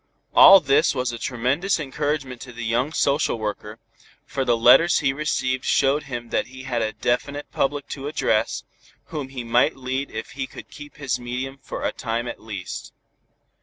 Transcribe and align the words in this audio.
All 0.33 0.59
this 0.59 0.95
was 0.95 1.11
a 1.11 1.19
tremendous 1.19 1.79
encouragement 1.79 2.41
to 2.41 2.51
the 2.51 2.65
young 2.65 2.91
social 2.91 3.37
worker, 3.37 3.77
for 4.25 4.43
the 4.43 4.57
letters 4.57 4.97
he 4.97 5.13
received 5.13 5.63
showed 5.63 6.05
him 6.05 6.29
that 6.29 6.47
he 6.47 6.63
had 6.63 6.81
a 6.81 6.93
definite 6.93 7.51
public 7.51 7.87
to 7.89 8.07
address, 8.07 8.63
whom 9.13 9.29
he 9.29 9.43
might 9.43 9.77
lead 9.77 10.09
if 10.09 10.31
he 10.31 10.47
could 10.47 10.71
keep 10.71 10.95
his 10.97 11.19
medium 11.19 11.59
for 11.61 11.83
a 11.83 11.91
time 11.91 12.27
at 12.27 12.41
least. 12.41 12.93